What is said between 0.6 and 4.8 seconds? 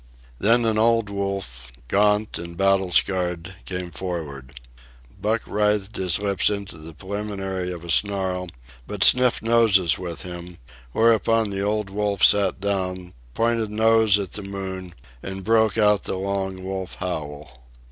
an old wolf, gaunt and battle scarred, came forward.